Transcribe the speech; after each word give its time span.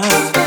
now. 0.00 0.39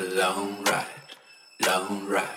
Long 0.00 0.62
ride, 0.64 0.86
long 1.66 2.06
ride, 2.06 2.27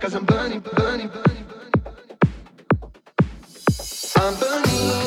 Cause 0.00 0.14
I'm 0.14 0.24
burning, 0.24 0.60
burning, 0.60 1.08
burning, 1.08 1.46
burning, 1.48 1.82
burning. 1.84 2.18
I'm 4.16 4.34
burning. 4.40 4.99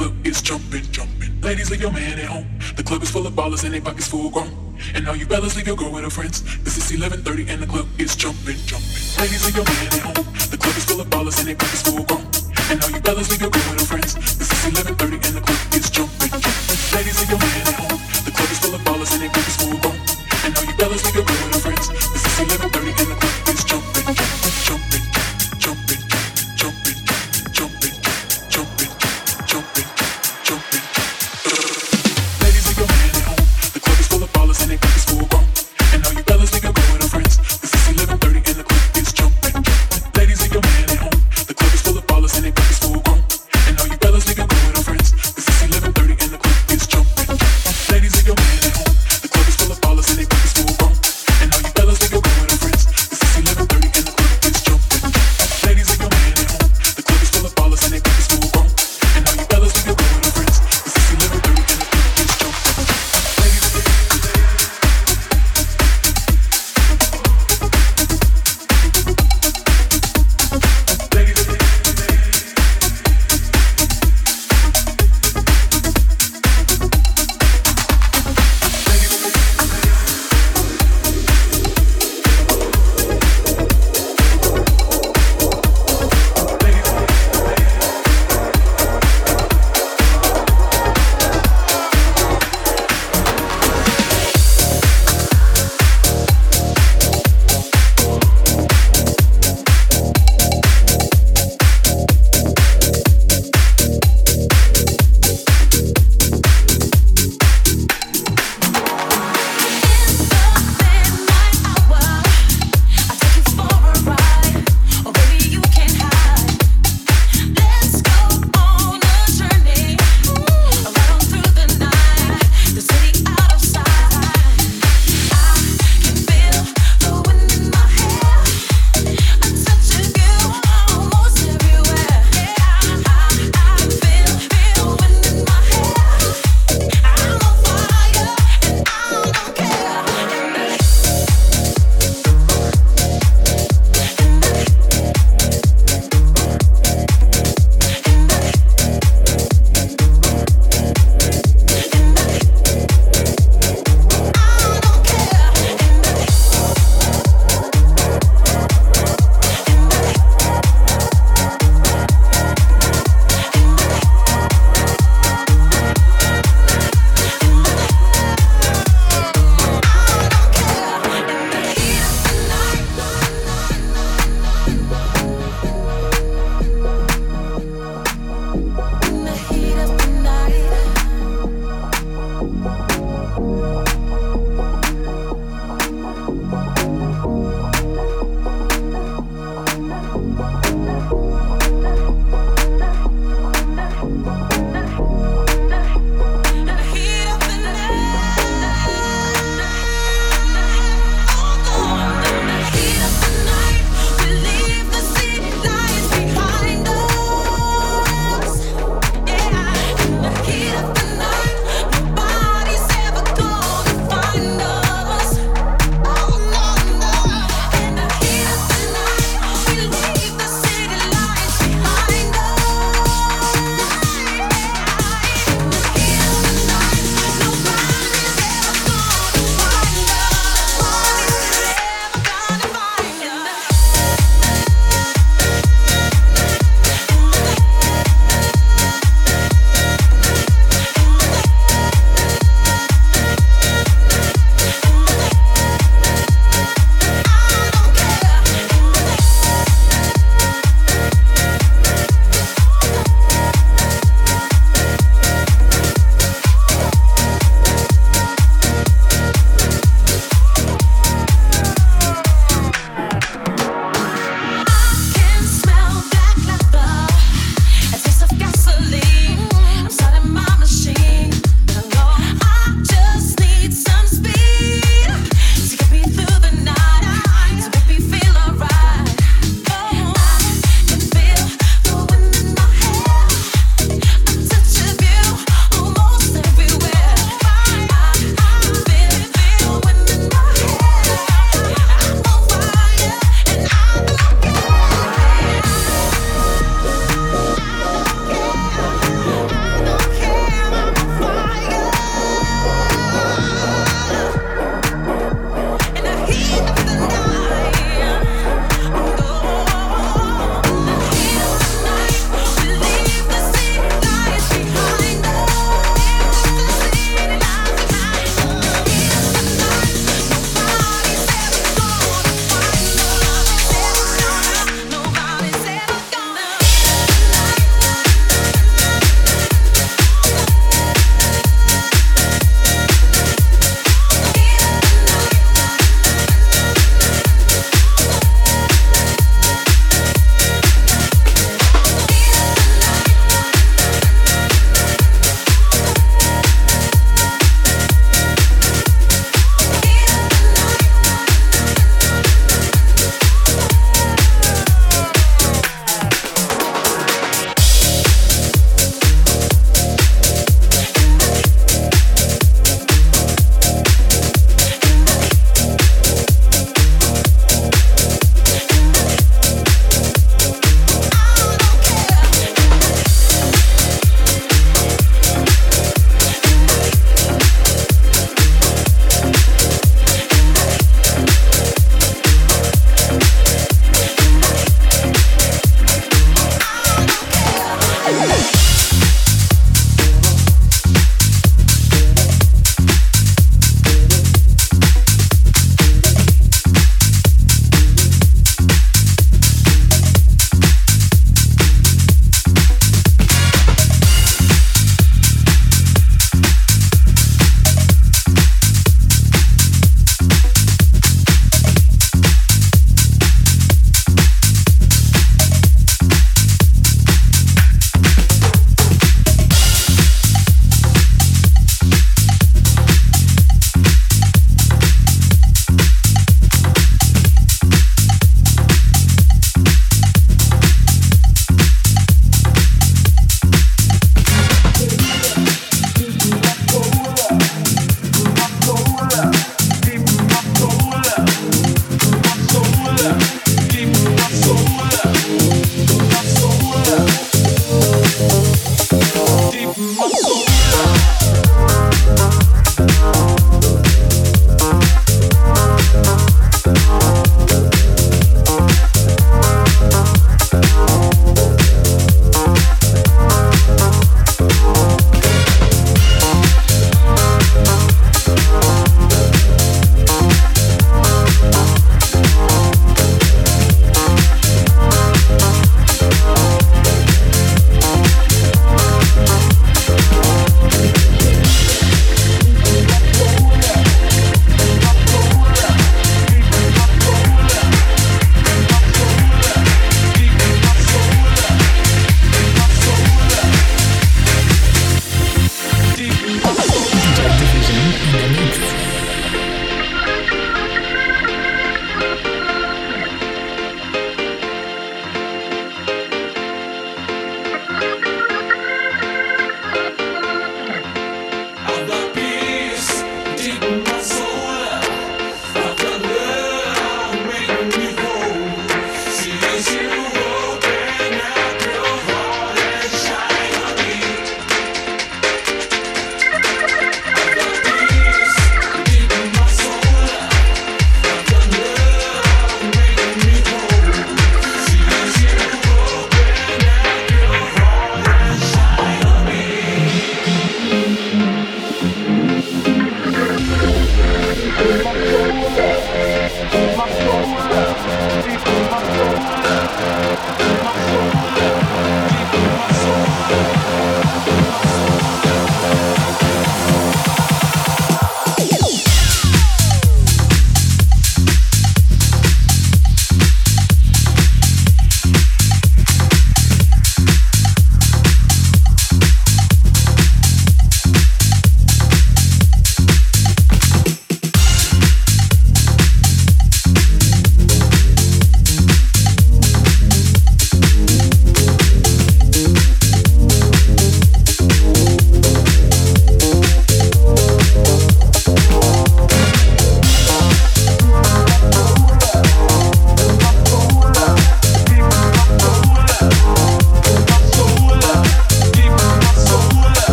Club 0.00 0.26
is 0.26 0.40
jumping, 0.40 0.84
jumping. 0.90 1.32
Ladies, 1.42 1.70
leave 1.70 1.82
your 1.82 1.92
man 1.92 2.18
at 2.18 2.24
home. 2.24 2.48
The 2.74 2.82
club 2.82 3.02
is 3.02 3.10
full 3.10 3.26
of 3.26 3.34
ballers 3.34 3.64
and 3.64 3.74
they 3.74 3.80
pockets 3.80 4.08
full 4.08 4.30
grown. 4.30 4.48
And 4.94 5.06
all 5.06 5.14
you 5.14 5.26
fellas 5.26 5.56
leave 5.56 5.66
your 5.66 5.76
girl 5.76 5.92
with 5.92 6.04
her 6.04 6.14
friends. 6.18 6.40
This 6.64 6.78
is 6.80 6.88
11:30 6.96 7.50
and 7.52 7.60
the 7.62 7.66
club 7.66 7.86
is 7.98 8.16
jumping, 8.16 8.56
jumping. 8.64 9.04
Ladies, 9.20 9.44
leave 9.44 9.56
your 9.60 9.68
man 9.68 9.92
at 9.92 10.04
home. 10.08 10.26
The 10.52 10.56
club 10.56 10.76
is 10.80 10.84
full 10.88 11.00
of 11.02 11.08
ballers 11.10 11.38
and 11.40 11.48
they 11.48 11.54
pockets 11.54 11.82
full 11.82 12.02
grown. 12.08 12.24
And 12.70 12.80
all 12.82 12.90
you 12.96 13.02
fellas 13.06 13.28
leave 13.30 13.42
your 13.44 13.52
girl 13.52 13.66
with 13.68 13.80
her 13.82 13.88
friends. 13.92 14.14
This 14.40 14.48
is 14.48 14.60
11:30 14.72 15.20
and 15.26 15.34
the 15.36 15.42
club 15.44 15.60
is 15.76 15.90
jumping, 15.90 16.32
jumping. 16.44 16.80
Ladies, 16.96 17.16
leave 17.20 17.30
your 17.34 17.40
man 17.44 17.68
at 17.68 17.76
home. 17.82 18.00
The 18.24 18.32
club 18.36 18.50
is 18.54 18.58
full 18.62 18.74
of 18.78 18.82
ballers 18.88 19.12
and 19.12 19.20
they 19.20 19.28
pockets 19.36 19.56
full 19.60 19.76
grown. 19.84 20.00
And 20.44 20.50
all 20.56 20.64
you 20.64 20.76
fellas 20.80 21.04
leave 21.04 21.16
your 21.20 21.26
girl 21.28 21.40
with 21.44 21.54
her 21.56 21.62
friends. 21.66 21.86
This 22.14 22.24
is 22.24 22.36
11:30 22.48 22.92
and 23.00 23.08
the 23.12 23.16
club 23.20 23.39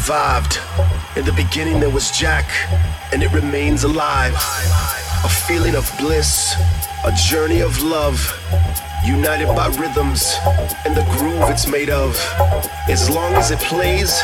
revived. 0.00 0.58
In 1.14 1.26
the 1.26 1.32
beginning 1.32 1.78
there 1.78 1.90
was 1.90 2.10
Jack, 2.10 2.46
and 3.12 3.22
it 3.22 3.30
remains 3.32 3.84
alive. 3.84 4.34
A 5.24 5.28
feeling 5.46 5.74
of 5.74 5.84
bliss, 5.98 6.54
a 7.04 7.12
journey 7.12 7.60
of 7.60 7.82
love 7.82 8.18
united 9.04 9.48
by 9.48 9.66
rhythms 9.82 10.36
and 10.84 10.96
the 10.96 11.04
groove 11.12 11.50
it's 11.50 11.66
made 11.66 11.90
of. 11.90 12.16
As 12.88 13.10
long 13.10 13.34
as 13.34 13.50
it 13.50 13.58
plays, 13.58 14.22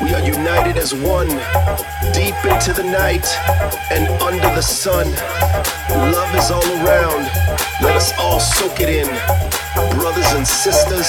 we 0.00 0.14
are 0.14 0.24
united 0.24 0.78
as 0.78 0.94
one, 0.94 1.28
deep 2.14 2.38
into 2.52 2.72
the 2.72 2.84
night 2.84 3.26
and 3.90 4.08
under 4.22 4.48
the 4.56 4.62
sun. 4.62 5.06
Love 6.16 6.34
is 6.36 6.50
all 6.50 6.70
around, 6.80 7.24
let 7.82 7.96
us 7.96 8.12
all 8.18 8.40
soak 8.40 8.80
it 8.80 8.88
in. 8.88 9.57
Brothers 9.78 10.32
and 10.32 10.46
sisters, 10.46 11.08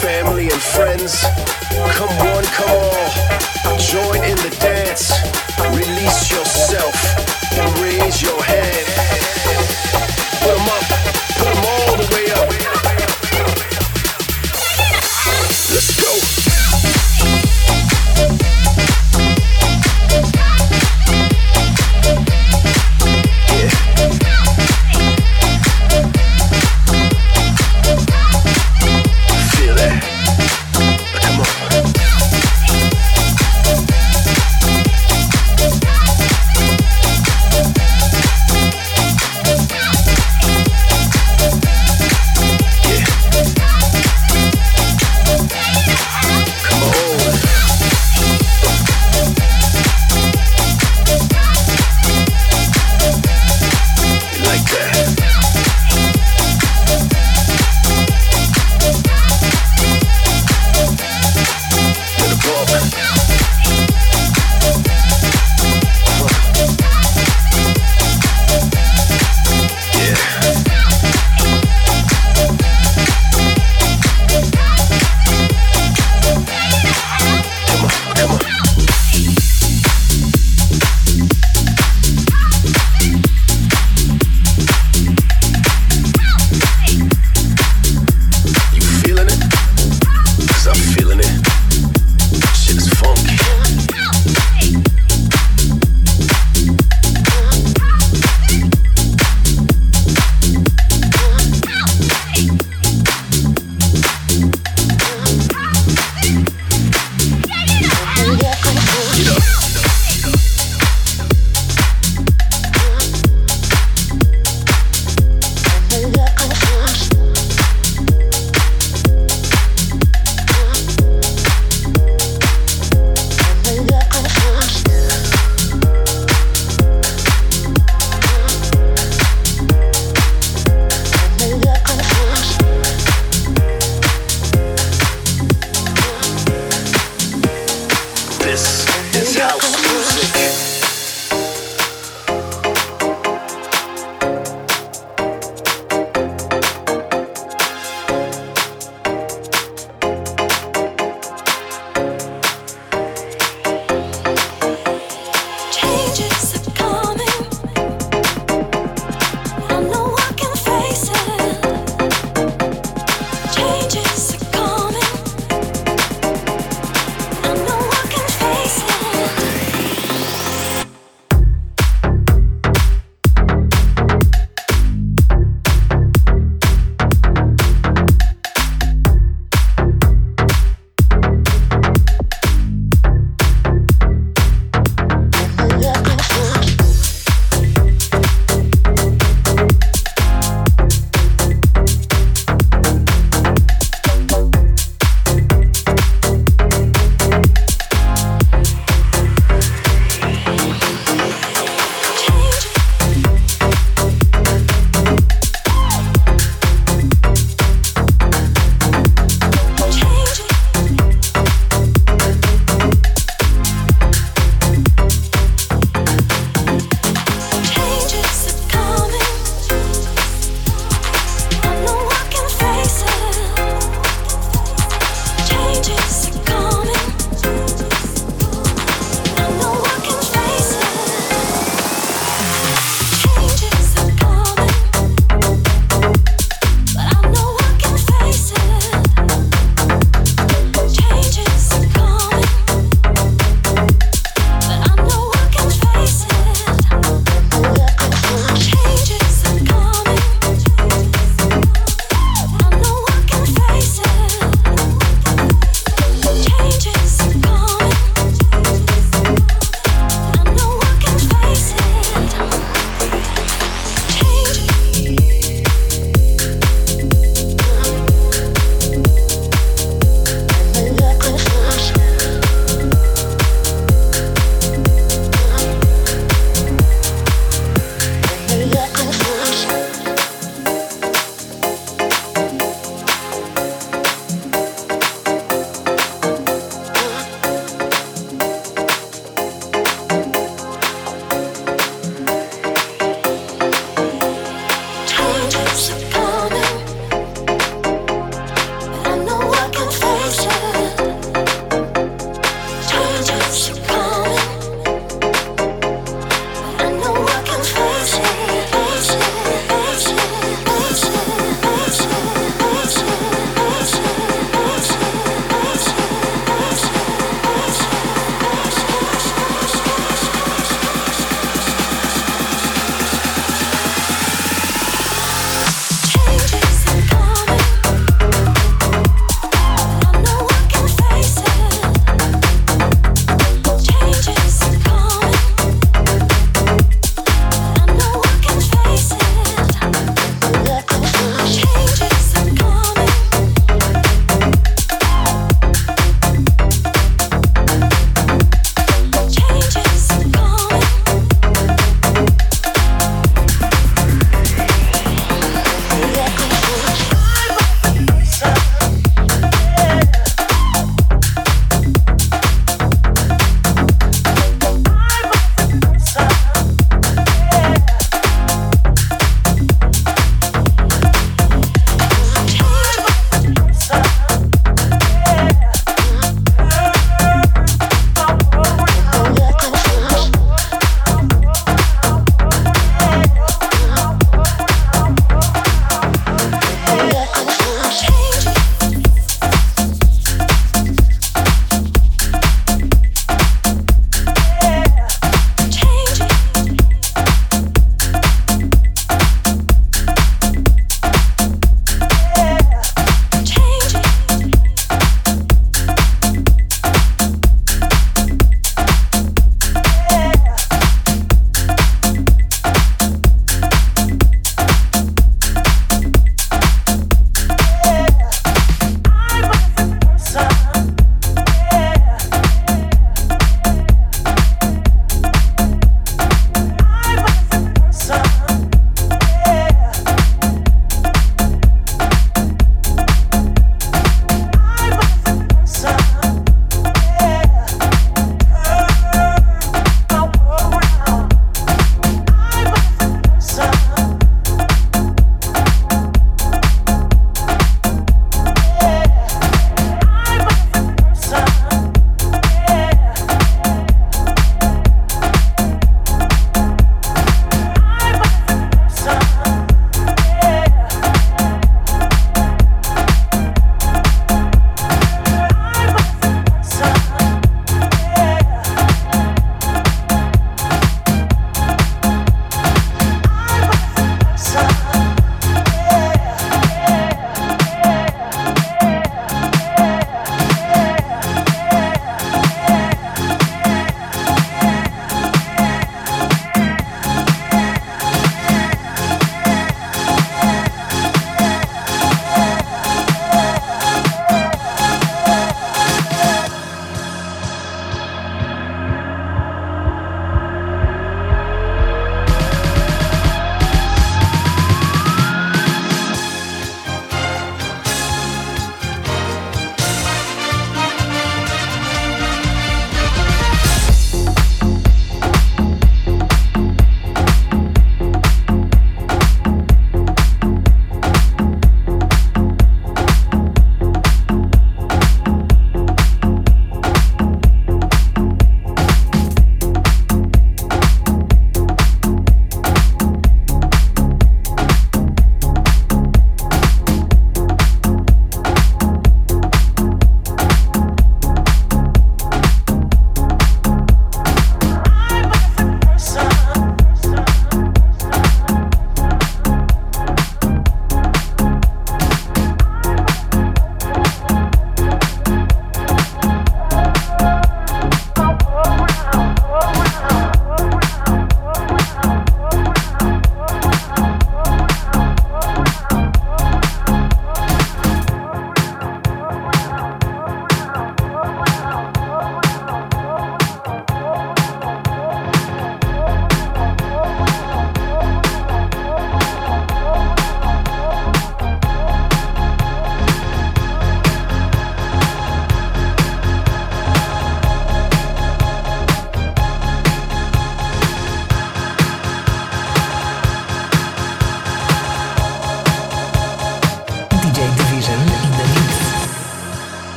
family 0.00 0.50
and 0.50 0.60
friends, 0.60 1.22
come 1.94 2.10
one, 2.18 2.44
come 2.44 2.70
all, 2.70 3.78
join 3.78 4.24
in 4.24 4.36
the 4.42 4.56
dance, 4.60 5.12
release 5.70 6.30
yourself 6.32 6.94
and 7.56 7.78
raise 7.78 8.20
your 8.20 8.42
hand. 8.42 8.86
Put 10.42 10.58
'em 10.58 10.68
up, 10.76 10.84
put 11.38 11.48
'em 11.48 11.64
all 11.64 11.96
the 11.96 12.14
way 12.14 12.30
up. 12.32 12.55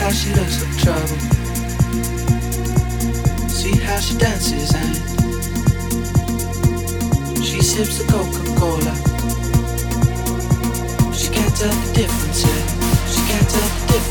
how 0.00 0.10
she 0.10 0.32
looks 0.32 0.62
like 0.64 0.76
trouble. 0.78 1.18
See 3.48 3.76
how 3.80 4.00
she 4.00 4.16
dances 4.16 4.74
and 4.74 4.96
she 7.44 7.60
sips 7.60 7.98
the 7.98 8.04
Coca-Cola. 8.10 8.94
She 11.12 11.28
can't 11.34 11.54
tell 11.54 11.74
the 11.84 11.92
difference. 11.92 12.40
She 13.12 13.20
can't 13.28 13.48
tell 13.50 13.68
the 13.68 13.80
difference. 13.92 14.10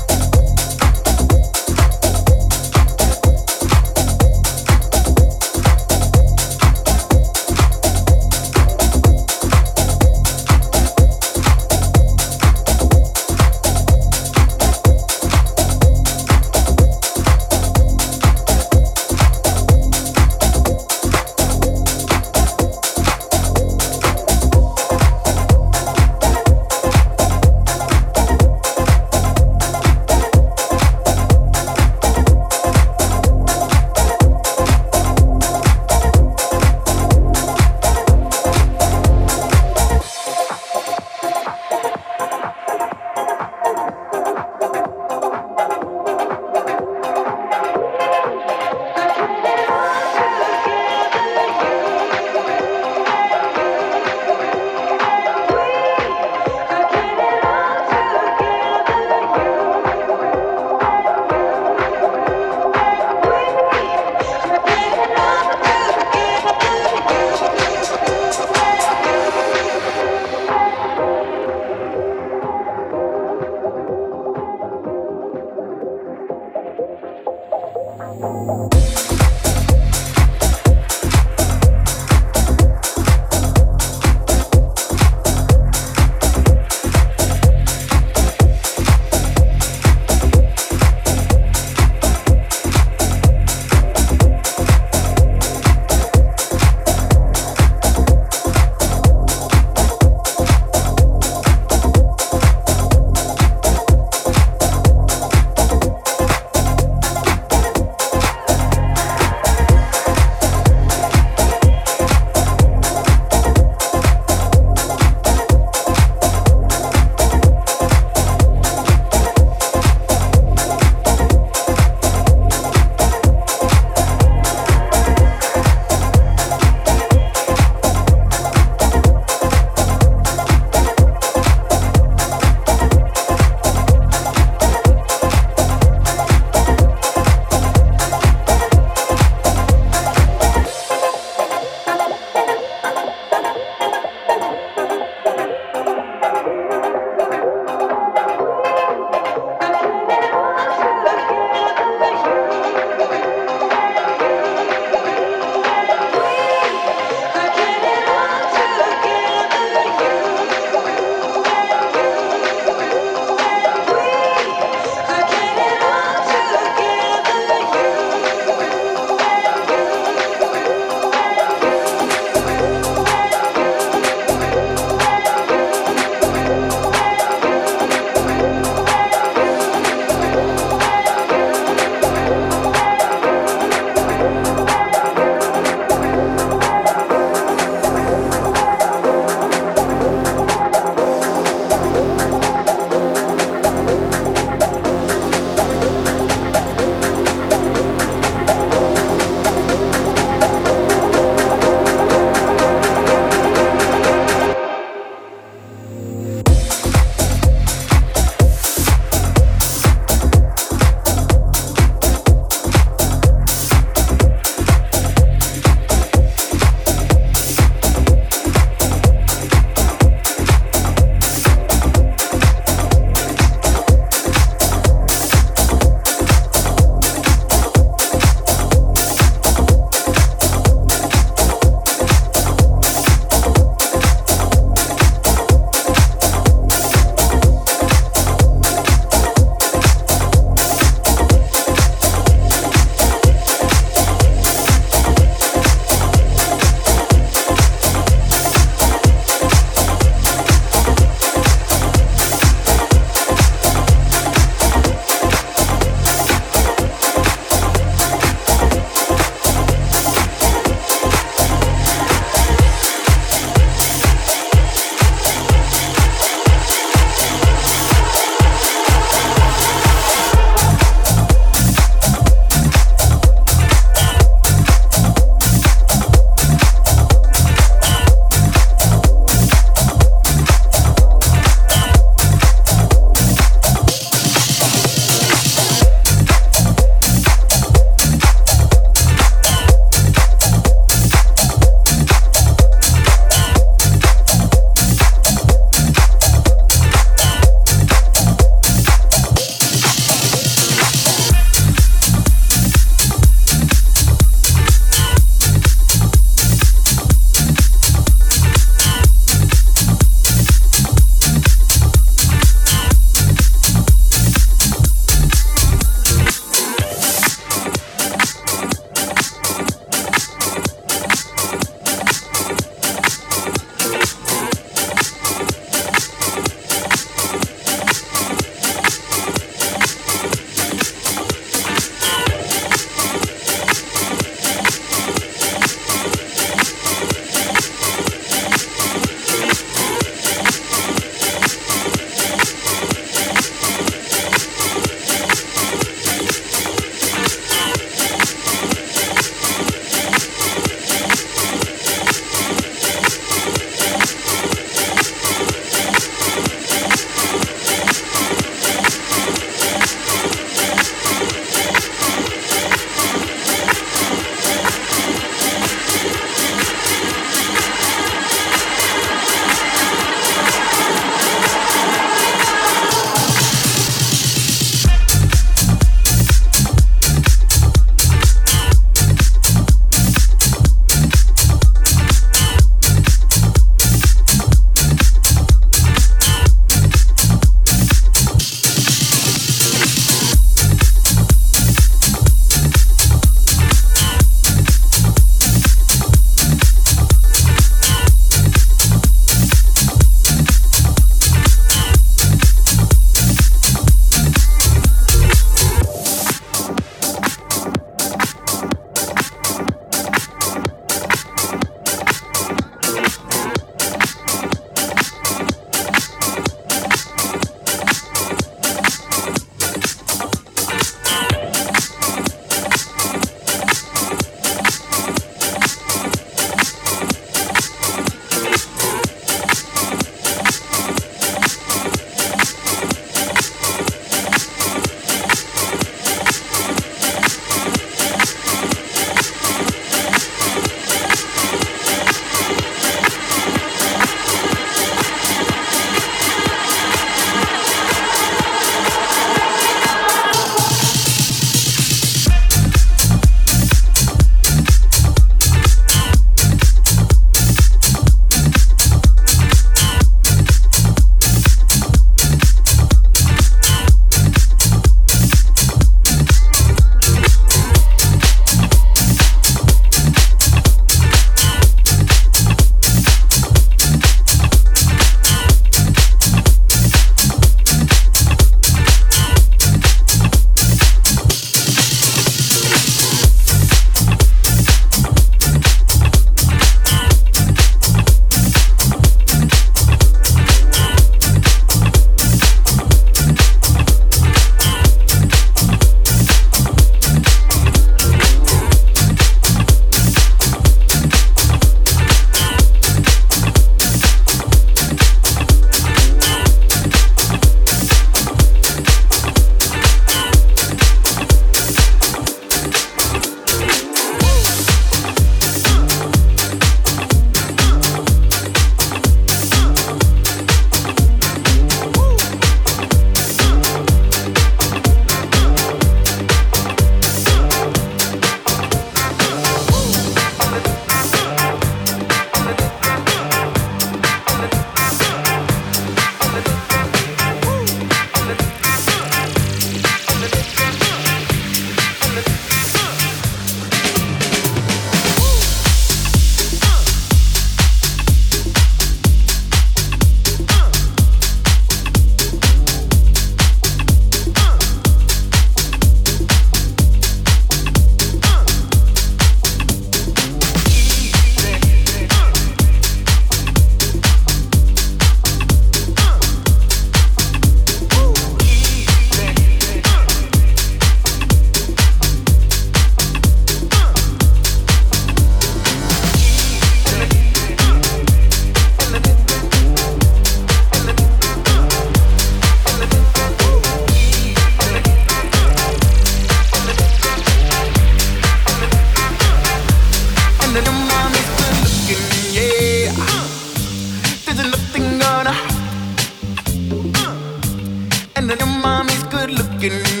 DJ 599.61 600.00